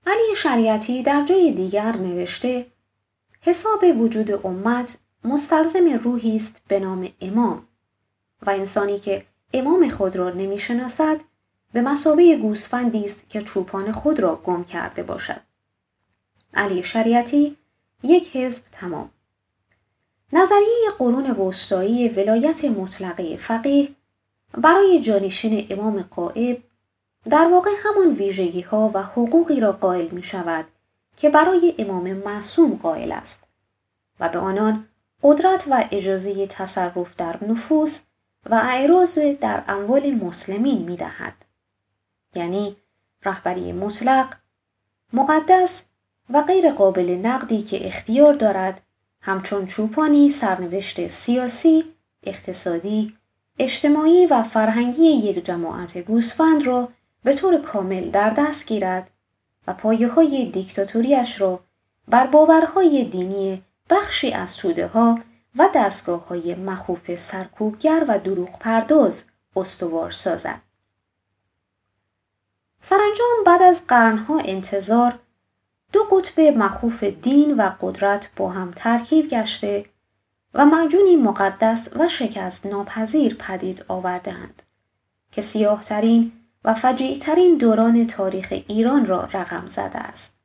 علی 0.07 0.35
شریعتی 0.35 1.03
در 1.03 1.25
جای 1.25 1.51
دیگر 1.51 1.91
نوشته 1.97 2.71
حساب 3.41 3.83
وجود 3.99 4.45
امت 4.45 4.97
مستلزم 5.23 5.99
روحی 6.03 6.35
است 6.35 6.61
به 6.67 6.79
نام 6.79 7.09
امام 7.21 7.67
و 8.41 8.49
انسانی 8.49 8.99
که 8.99 9.25
امام 9.53 9.89
خود 9.89 10.15
را 10.15 10.29
نمی‌شناسد 10.29 11.21
به 11.73 11.81
مسابه 11.81 12.37
گوسفندی 12.37 13.05
است 13.05 13.29
که 13.29 13.41
چوپان 13.41 13.91
خود 13.91 14.19
را 14.19 14.35
گم 14.35 14.63
کرده 14.63 15.03
باشد. 15.03 15.41
علی 16.53 16.83
شریعتی 16.83 17.57
یک 18.03 18.35
حزب 18.35 18.63
تمام. 18.71 19.11
نظریه 20.33 20.89
قرون 20.99 21.31
وسطایی 21.31 22.09
ولایت 22.09 22.65
مطلقه 22.65 23.37
فقیه 23.37 23.89
برای 24.53 25.01
جانشین 25.01 25.67
امام 25.69 26.01
قائب 26.01 26.63
در 27.29 27.47
واقع 27.47 27.71
همان 27.83 28.13
ویژگی 28.13 28.61
ها 28.61 28.91
و 28.93 29.03
حقوقی 29.03 29.59
را 29.59 29.71
قائل 29.71 30.07
می 30.07 30.23
شود 30.23 30.65
که 31.17 31.29
برای 31.29 31.75
امام 31.77 32.13
معصوم 32.13 32.75
قائل 32.75 33.11
است 33.11 33.43
و 34.19 34.29
به 34.29 34.39
آنان 34.39 34.87
قدرت 35.23 35.65
و 35.69 35.87
اجازه 35.91 36.47
تصرف 36.47 37.15
در 37.15 37.43
نفوس 37.43 37.99
و 38.49 38.55
اعراض 38.55 39.19
در 39.19 39.63
اموال 39.67 40.11
مسلمین 40.11 40.77
می 40.77 40.95
دهد. 40.95 41.33
یعنی 42.35 42.75
رهبری 43.25 43.73
مطلق، 43.73 44.33
مقدس 45.13 45.83
و 46.29 46.41
غیر 46.41 46.71
قابل 46.71 47.19
نقدی 47.23 47.61
که 47.61 47.87
اختیار 47.87 48.33
دارد 48.33 48.81
همچون 49.21 49.65
چوپانی 49.65 50.29
سرنوشت 50.29 51.07
سیاسی، 51.07 51.85
اقتصادی، 52.23 53.17
اجتماعی 53.59 54.25
و 54.25 54.43
فرهنگی 54.43 55.03
یک 55.03 55.45
جماعت 55.45 55.97
گوسفند 55.97 56.63
را 56.63 56.89
به 57.23 57.33
طور 57.33 57.61
کامل 57.61 58.09
در 58.09 58.29
دست 58.29 58.67
گیرد 58.67 59.11
و 59.67 59.73
پایه 59.73 60.07
های 60.07 60.45
دیکتاتوریش 60.45 61.41
را 61.41 61.59
بر 62.07 62.27
باورهای 62.27 63.03
دینی 63.03 63.63
بخشی 63.89 64.31
از 64.31 64.57
توده 64.57 64.87
ها 64.87 65.19
و 65.57 65.69
دستگاه 65.75 66.27
های 66.27 66.55
مخوف 66.55 67.15
سرکوبگر 67.15 68.05
و 68.07 68.19
دروغ 68.19 68.59
پرداز 68.59 69.23
استوار 69.55 70.11
سازد. 70.11 70.61
سرانجام 72.81 73.43
بعد 73.45 73.61
از 73.61 73.87
قرنها 73.87 74.39
انتظار 74.39 75.19
دو 75.93 76.03
قطب 76.03 76.39
مخوف 76.39 77.03
دین 77.03 77.57
و 77.57 77.71
قدرت 77.81 78.29
با 78.35 78.49
هم 78.49 78.71
ترکیب 78.75 79.27
گشته 79.27 79.85
و 80.53 80.65
معجونی 80.65 81.15
مقدس 81.15 81.89
و 81.95 82.07
شکست 82.07 82.65
ناپذیر 82.65 83.35
پدید 83.35 83.85
آوردهاند 83.87 84.63
که 85.31 85.41
سیاهترین 85.41 86.31
و 86.63 86.73
فجیعترین 86.73 87.57
دوران 87.57 88.05
تاریخ 88.07 88.53
ایران 88.67 89.05
را 89.05 89.23
رقم 89.33 89.67
زده 89.67 89.97
است. 89.97 90.39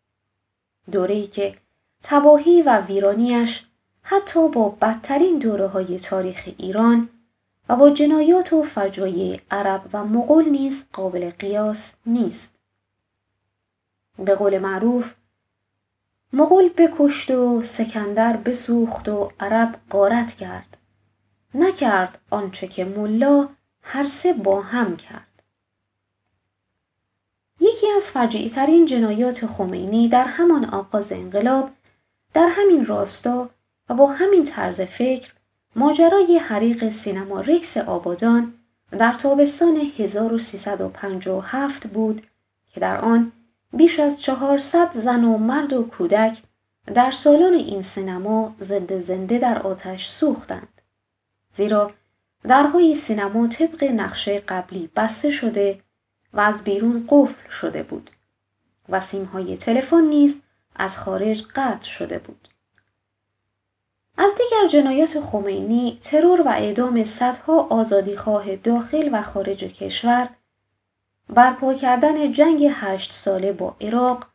دوره‌ای 0.92 1.26
که 1.26 1.54
تباهی 2.02 2.62
و 2.62 2.80
ویرانیش 2.80 3.64
حتی 4.02 4.48
با 4.48 4.68
بدترین 4.68 5.38
دوره 5.38 5.66
های 5.66 5.98
تاریخ 5.98 6.48
ایران 6.58 7.08
و 7.68 7.76
با 7.76 7.90
جنایات 7.90 8.52
و 8.52 8.62
فجایع 8.62 9.40
عرب 9.50 9.82
و 9.92 10.04
مغول 10.04 10.48
نیز 10.48 10.84
قابل 10.92 11.30
قیاس 11.30 11.94
نیست. 12.06 12.54
به 14.18 14.34
قول 14.34 14.58
معروف 14.58 15.14
مغول 16.34 16.68
بکشت 16.68 17.30
و 17.30 17.62
سکندر 17.62 18.36
بسوخت 18.36 19.08
و 19.08 19.30
عرب 19.40 19.78
قارت 19.90 20.34
کرد. 20.34 20.76
نکرد 21.54 22.18
آنچه 22.30 22.66
که 22.66 22.84
ملا 22.84 23.48
هر 23.82 24.06
سه 24.06 24.32
با 24.32 24.60
هم 24.60 24.96
کرد. 24.96 25.42
یکی 27.60 27.86
از 27.96 28.10
فجیعترین 28.10 28.86
جنایات 28.86 29.46
خمینی 29.46 30.08
در 30.08 30.24
همان 30.24 30.64
آغاز 30.64 31.12
انقلاب 31.12 31.70
در 32.32 32.48
همین 32.50 32.86
راستا 32.86 33.50
و 33.88 33.94
با 33.94 34.06
همین 34.06 34.44
طرز 34.44 34.80
فکر 34.80 35.32
ماجرای 35.76 36.38
حریق 36.38 36.88
سینما 36.88 37.40
ریکس 37.40 37.76
آبادان 37.76 38.54
در 38.90 39.12
تابستان 39.12 39.76
1357 39.98 41.86
بود 41.86 42.22
که 42.72 42.80
در 42.80 43.00
آن 43.00 43.32
بیش 43.76 43.98
از 44.00 44.22
400 44.22 44.90
زن 44.92 45.24
و 45.24 45.38
مرد 45.38 45.72
و 45.72 45.82
کودک 45.82 46.42
در 46.94 47.10
سالن 47.10 47.54
این 47.54 47.82
سینما 47.82 48.54
زنده 48.60 49.00
زنده 49.00 49.38
در 49.38 49.58
آتش 49.58 50.08
سوختند. 50.08 50.80
زیرا 51.52 51.90
درهای 52.42 52.94
سینما 52.94 53.46
طبق 53.46 53.84
نقشه 53.84 54.38
قبلی 54.38 54.90
بسته 54.96 55.30
شده 55.30 55.80
و 56.32 56.40
از 56.40 56.64
بیرون 56.64 57.06
قفل 57.08 57.48
شده 57.50 57.82
بود 57.82 58.10
و 58.88 59.00
سیمهای 59.00 59.56
تلفن 59.56 60.04
نیز 60.04 60.36
از 60.76 60.98
خارج 60.98 61.44
قطع 61.54 61.88
شده 61.88 62.18
بود. 62.18 62.48
از 64.18 64.30
دیگر 64.30 64.68
جنایات 64.68 65.20
خمینی 65.20 65.98
ترور 66.02 66.40
و 66.40 66.48
اعدام 66.48 67.04
صدها 67.04 67.60
آزادیخواه 67.60 68.56
داخل 68.56 69.08
و 69.12 69.22
خارج 69.22 69.64
کشور 69.64 70.28
برپا 71.28 71.74
کردن 71.74 72.32
جنگ 72.32 72.68
هشت 72.72 73.12
ساله 73.12 73.52
با 73.52 73.76
عراق 73.80 74.26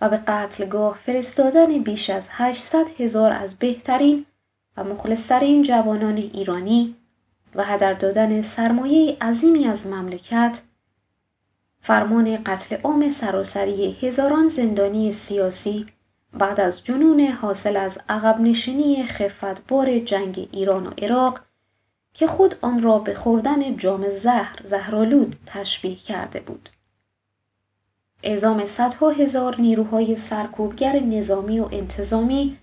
و 0.00 0.08
به 0.08 0.16
قتلگاه 0.16 0.98
فرستادن 1.06 1.78
بیش 1.78 2.10
از 2.10 2.28
800 2.32 3.00
هزار 3.00 3.32
از 3.32 3.54
بهترین 3.54 4.26
و 4.76 4.84
مخلصترین 4.84 5.62
جوانان 5.62 6.16
ایرانی 6.16 6.96
و 7.54 7.64
هدر 7.64 7.94
دادن 7.94 8.42
سرمایه 8.42 9.16
عظیمی 9.20 9.64
از 9.64 9.86
مملکت 9.86 10.62
فرمان 11.80 12.42
قتل 12.44 12.76
عام 12.82 13.08
سراسری 13.08 13.96
هزاران 14.02 14.48
زندانی 14.48 15.12
سیاسی 15.12 15.86
بعد 16.38 16.60
از 16.60 16.84
جنون 16.84 17.20
حاصل 17.20 17.76
از 17.76 17.98
عقب 18.08 18.40
نشینی 18.40 19.04
خفتبار 19.06 19.98
جنگ 19.98 20.48
ایران 20.52 20.86
و 20.86 20.90
عراق 21.02 21.40
که 22.14 22.26
خود 22.26 22.54
آن 22.60 22.82
را 22.82 22.98
به 22.98 23.14
خوردن 23.14 23.76
جام 23.76 24.08
زهر 24.08 24.60
زهرالود 24.64 25.36
تشبیه 25.46 25.96
کرده 25.96 26.40
بود. 26.40 26.68
اعزام 28.22 28.64
صدها 28.64 29.10
هزار 29.10 29.60
نیروهای 29.60 30.16
سرکوبگر 30.16 31.00
نظامی 31.00 31.60
و 31.60 31.68
انتظامی 31.72 32.58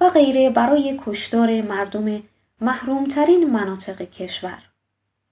و 0.00 0.08
غیره 0.08 0.50
برای 0.50 1.00
کشتار 1.06 1.62
مردم 1.62 2.22
محرومترین 2.60 3.50
مناطق 3.50 4.02
کشور 4.02 4.62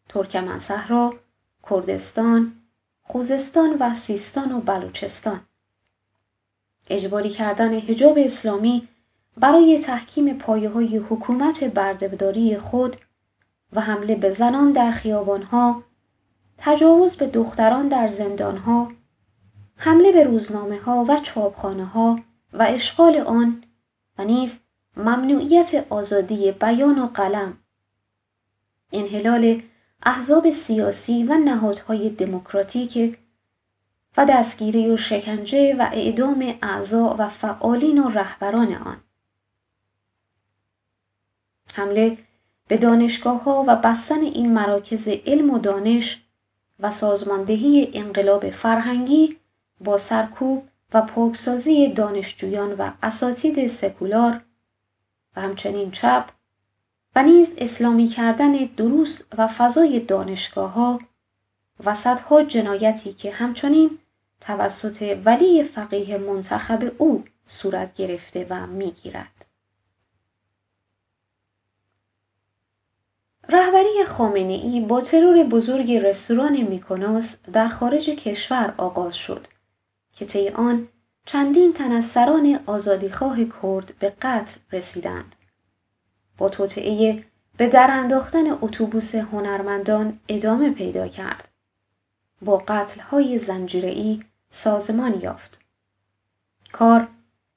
ترکمن 0.08 0.58
صحرا، 0.58 1.14
کردستان، 1.70 2.52
خوزستان 3.02 3.76
و 3.80 3.94
سیستان 3.94 4.52
و 4.52 4.60
بلوچستان 4.60 5.40
اجباری 6.90 7.30
کردن 7.30 7.78
حجاب 7.78 8.18
اسلامی 8.18 8.88
برای 9.36 9.78
تحکیم 9.78 10.38
پایه 10.38 10.68
های 10.68 10.96
حکومت 10.96 11.64
بردهداری 11.64 12.58
خود 12.58 12.96
و 13.76 13.80
حمله 13.80 14.14
به 14.14 14.30
زنان 14.30 14.72
در 14.72 14.90
خیابانها، 14.90 15.82
تجاوز 16.58 17.16
به 17.16 17.26
دختران 17.26 17.88
در 17.88 18.06
زندانها، 18.06 18.92
حمله 19.76 20.12
به 20.12 20.24
روزنامه 20.24 20.78
ها 20.78 21.04
و 21.08 21.20
چاپخانه 21.22 21.84
ها 21.84 22.20
و 22.52 22.66
اشغال 22.68 23.16
آن 23.16 23.64
و 24.18 24.24
نیز 24.24 24.58
ممنوعیت 24.96 25.86
آزادی 25.90 26.52
بیان 26.52 26.98
و 26.98 27.06
قلم 27.06 27.58
انحلال 28.92 29.62
احزاب 30.02 30.50
سیاسی 30.50 31.24
و 31.24 31.34
نهادهای 31.34 32.10
دموکراتیک 32.10 33.18
و 34.16 34.26
دستگیری 34.26 34.90
و 34.90 34.96
شکنجه 34.96 35.76
و 35.78 35.88
اعدام 35.92 36.54
اعضا 36.62 37.16
و 37.18 37.28
فعالین 37.28 37.98
و 37.98 38.08
رهبران 38.08 38.74
آن. 38.74 38.96
حمله 41.74 42.18
به 42.68 42.76
دانشگاه 42.76 43.42
ها 43.42 43.64
و 43.66 43.76
بستن 43.76 44.20
این 44.20 44.54
مراکز 44.54 45.08
علم 45.08 45.50
و 45.50 45.58
دانش 45.58 46.22
و 46.80 46.90
سازماندهی 46.90 47.90
انقلاب 47.94 48.50
فرهنگی 48.50 49.36
با 49.80 49.98
سرکوب 49.98 50.68
و 50.94 51.02
پاکسازی 51.02 51.88
دانشجویان 51.88 52.72
و 52.72 52.90
اساتید 53.02 53.66
سکولار 53.66 54.40
و 55.36 55.40
همچنین 55.40 55.90
چپ 55.90 56.30
و 57.16 57.22
نیز 57.22 57.52
اسلامی 57.58 58.06
کردن 58.06 58.52
دروس 58.52 59.22
و 59.38 59.46
فضای 59.46 60.00
دانشگاه 60.00 60.72
ها 60.72 60.98
و 61.84 61.94
صدها 61.94 62.42
جنایتی 62.42 63.12
که 63.12 63.30
همچنین 63.30 63.98
توسط 64.40 65.18
ولی 65.24 65.64
فقیه 65.64 66.18
منتخب 66.18 66.92
او 66.98 67.24
صورت 67.46 67.94
گرفته 67.94 68.46
و 68.50 68.66
می‌گیرد. 68.66 69.35
رهبری 73.48 74.04
خامنه 74.06 74.52
ای 74.52 74.80
با 74.80 75.00
ترور 75.00 75.44
بزرگ 75.44 75.92
رستوران 75.92 76.60
میکنوس 76.62 77.36
در 77.52 77.68
خارج 77.68 78.10
کشور 78.10 78.74
آغاز 78.76 79.14
شد 79.14 79.46
که 80.12 80.24
طی 80.24 80.48
آن 80.48 80.88
چندین 81.26 81.72
تن 81.72 81.92
از 81.92 82.04
سران 82.04 82.60
آزادیخواه 82.66 83.38
کرد 83.44 83.94
به 83.98 84.12
قتل 84.22 84.60
رسیدند. 84.72 85.36
با 86.38 86.48
توطعه 86.48 87.24
به 87.56 87.68
در 87.68 87.88
انداختن 87.90 88.50
اتوبوس 88.50 89.14
هنرمندان 89.14 90.20
ادامه 90.28 90.70
پیدا 90.70 91.08
کرد. 91.08 91.48
با 92.42 92.56
قتلهای 92.68 93.38
زنجیره‌ای 93.38 94.20
سازمان 94.50 95.20
یافت. 95.20 95.60
کار 96.72 97.08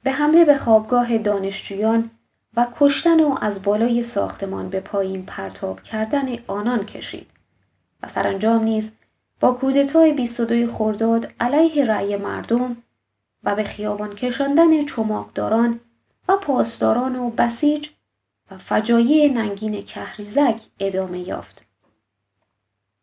به 0.04 0.12
حمله 0.12 0.46
به 0.46 0.56
خوابگاه 0.56 1.18
دانشجویان 1.18 2.10
و 2.60 2.68
کشتن 2.80 3.20
و 3.20 3.36
از 3.42 3.64
بالای 3.64 4.04
ساختمان 4.04 4.70
به 4.70 4.80
پایین 4.80 5.26
پرتاب 5.26 5.82
کردن 5.82 6.28
آنان 6.48 6.86
کشید 6.86 7.28
و 8.04 8.08
سرانجام 8.08 8.64
نیز 8.64 8.92
با 9.40 9.52
کودتای 9.52 10.14
22 10.14 10.74
خرداد 10.74 11.34
علیه 11.40 11.86
رأی 11.86 12.18
مردم 12.18 12.78
و 13.44 13.56
به 13.56 13.64
خیابان 13.64 14.16
کشاندن 14.16 14.86
چماقداران 14.86 15.80
و 16.30 16.38
پاسداران 16.38 17.16
و 17.16 17.30
بسیج 17.30 17.90
و 18.52 18.58
فجایع 18.58 19.32
ننگین 19.32 19.82
کهریزک 19.84 20.62
ادامه 20.80 21.20
یافت. 21.20 21.66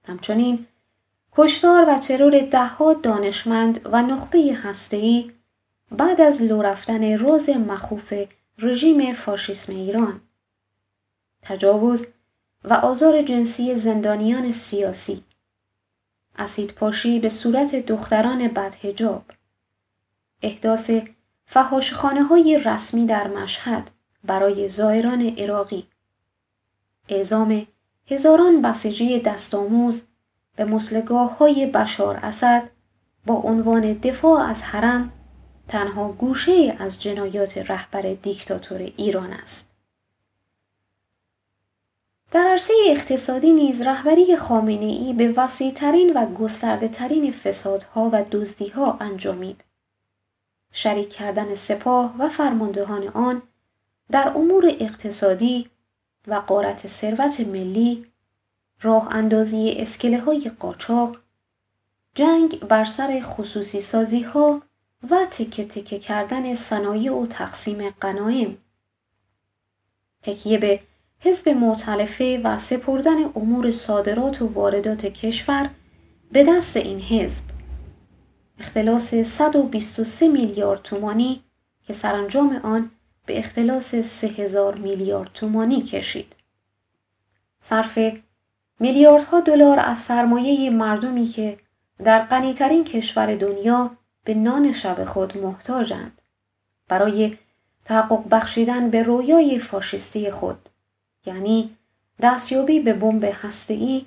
همچنین 0.08 0.66
کشتار 1.32 1.84
و 1.88 1.98
ترور 1.98 2.40
دهها 2.40 2.92
دانشمند 2.94 3.80
و 3.84 4.02
نخبه 4.02 4.58
هسته‌ای 4.62 5.30
بعد 5.90 6.20
از 6.20 6.42
لو 6.42 6.62
رفتن 6.62 7.18
روز 7.18 7.50
مخوف 7.50 8.14
رژیم 8.58 9.12
فاشیسم 9.12 9.72
ایران 9.72 10.20
تجاوز 11.42 12.06
و 12.64 12.74
آزار 12.74 13.22
جنسی 13.22 13.74
زندانیان 13.74 14.52
سیاسی. 14.52 15.24
اسید 16.38 16.72
پاشی 16.72 17.20
به 17.20 17.28
صورت 17.28 17.74
دختران 17.86 18.48
بدهجاب. 18.48 19.24
احداث 20.42 20.90
فهاشخانه 21.46 22.22
های 22.22 22.60
رسمی 22.64 23.06
در 23.06 23.28
مشهد 23.28 23.90
برای 24.24 24.68
زائران 24.68 25.22
عراقی. 25.38 25.86
اعزام 27.08 27.66
هزاران 28.06 28.62
بسیجی 28.62 29.20
دستآموز 29.20 30.02
به 30.56 30.64
مسلگاه 30.64 31.38
های 31.38 31.66
بشار 31.66 32.16
اسد 32.22 32.70
با 33.26 33.34
عنوان 33.34 33.92
دفاع 33.92 34.42
از 34.48 34.62
حرم 34.62 35.12
تنها 35.68 36.12
گوشه 36.12 36.76
از 36.78 37.02
جنایات 37.02 37.58
رهبر 37.58 38.02
دیکتاتور 38.22 38.78
ایران 38.78 39.32
است. 39.32 39.76
در 42.30 42.46
عرصه 42.46 42.72
اقتصادی 42.86 43.52
نیز 43.52 43.82
رهبری 43.82 44.36
خامنه 44.36 44.84
ای 44.84 45.12
به 45.12 45.32
وسیع 45.36 45.72
ترین 45.72 46.12
و 46.16 46.34
گسترده 46.34 46.88
ترین 46.88 47.32
فسادها 47.32 48.10
و 48.12 48.24
دزدیها 48.30 48.96
انجامید. 49.00 49.64
شریک 50.72 51.10
کردن 51.10 51.54
سپاه 51.54 52.14
و 52.18 52.28
فرماندهان 52.28 53.08
آن 53.08 53.42
در 54.10 54.28
امور 54.28 54.64
اقتصادی 54.80 55.70
و 56.26 56.34
قارت 56.34 56.86
ثروت 56.86 57.40
ملی، 57.40 58.06
راه 58.82 59.08
اندازی 59.14 59.70
اسکله 59.78 60.20
های 60.20 60.50
قاچاق، 60.58 61.16
جنگ 62.14 62.60
بر 62.60 62.84
سر 62.84 63.20
خصوصی 63.20 63.80
سازی 63.80 64.22
ها 64.22 64.62
و 65.10 65.26
تکه 65.30 65.64
تکه 65.64 65.98
کردن 65.98 66.54
صنایع 66.54 67.12
و 67.12 67.26
تقسیم 67.26 67.90
قنایم 67.90 68.58
تکیه 70.22 70.58
به 70.58 70.80
حزب 71.20 71.48
معتلفه 71.48 72.40
و 72.44 72.58
سپردن 72.58 73.24
امور 73.24 73.70
صادرات 73.70 74.42
و 74.42 74.46
واردات 74.46 75.06
کشور 75.06 75.70
به 76.32 76.44
دست 76.44 76.76
این 76.76 77.00
حزب 77.00 77.44
اختلاس 78.58 79.14
123 79.14 80.28
میلیارد 80.28 80.82
تومانی 80.82 81.42
که 81.86 81.92
سرانجام 81.92 82.56
آن 82.56 82.90
به 83.26 83.38
اختلاس 83.38 83.94
3000 83.94 84.74
میلیارد 84.74 85.30
تومانی 85.34 85.82
کشید. 85.82 86.36
صرف 87.60 87.98
میلیاردها 88.80 89.40
دلار 89.40 89.78
از 89.78 89.98
سرمایه 89.98 90.70
مردمی 90.70 91.26
که 91.26 91.56
در 92.04 92.24
غنیترین 92.24 92.84
کشور 92.84 93.34
دنیا 93.36 93.90
به 94.26 94.34
نان 94.34 94.72
شب 94.72 95.04
خود 95.04 95.38
محتاجند 95.38 96.22
برای 96.88 97.38
تحقق 97.84 98.28
بخشیدن 98.30 98.90
به 98.90 99.02
رویای 99.02 99.58
فاشیستی 99.58 100.30
خود 100.30 100.68
یعنی 101.26 101.76
دستیابی 102.20 102.80
به 102.80 102.92
بمب 102.92 103.24
هسته‌ای 103.42 104.06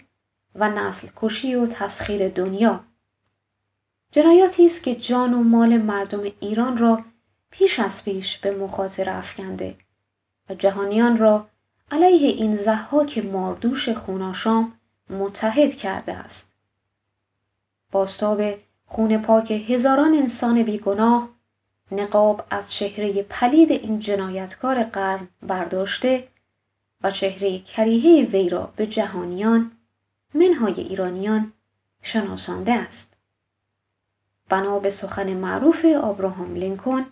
و 0.56 0.70
نسل 0.70 1.08
کشی 1.16 1.56
و 1.56 1.66
تسخیر 1.66 2.30
دنیا 2.30 2.84
جنایاتی 4.12 4.66
است 4.66 4.84
که 4.84 4.96
جان 4.96 5.34
و 5.34 5.44
مال 5.44 5.78
مردم 5.78 6.24
ایران 6.40 6.78
را 6.78 7.04
پیش 7.52 7.80
از 7.80 8.06
پیش 8.06 8.38
به 8.38 8.52
مخاطره 8.52 9.16
افکنده 9.16 9.76
و 10.50 10.54
جهانیان 10.54 11.18
را 11.18 11.48
علیه 11.92 12.28
این 12.28 12.56
زحاک 12.56 13.18
ماردوش 13.18 13.90
خوناشام 13.90 14.74
متحد 15.10 15.74
کرده 15.74 16.14
است. 16.14 16.52
باستاب 17.92 18.42
خون 18.92 19.18
پاک 19.18 19.52
هزاران 19.52 20.14
انسان 20.14 20.64
بیگناه 20.64 21.30
نقاب 21.92 22.46
از 22.50 22.74
چهره 22.74 23.24
پلید 23.24 23.72
این 23.72 24.00
جنایتکار 24.00 24.84
قرن 24.84 25.28
برداشته 25.42 26.28
و 27.04 27.12
چهره 27.12 27.60
کریه 27.60 28.26
وی 28.26 28.50
را 28.50 28.74
به 28.76 28.88
جهانیان 28.88 29.72
منهای 30.34 30.74
ایرانیان 30.74 31.54
شناسانده 32.02 32.74
است. 32.74 33.18
بنا 34.50 34.80
به 34.80 34.90
سخن 34.90 35.34
معروف 35.34 35.86
آبراهام 35.86 36.56
لینکن 36.56 37.06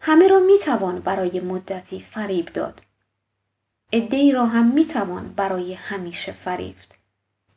همه 0.00 0.28
را 0.28 0.40
می 0.40 0.58
توان 0.58 1.00
برای 1.00 1.40
مدتی 1.40 2.00
فریب 2.00 2.46
داد. 2.46 2.82
ای 3.90 4.32
را 4.32 4.46
هم 4.46 4.66
می 4.66 4.84
توان 4.84 5.28
برای 5.28 5.74
همیشه 5.74 6.32
فریفت. 6.32 6.98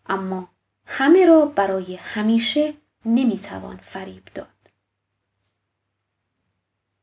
اما 0.06 0.50
همه 0.88 1.26
را 1.26 1.46
برای 1.46 1.96
همیشه 1.96 2.74
نمی‌توان 3.06 3.80
فریب 3.82 4.24
داد. 4.36 4.48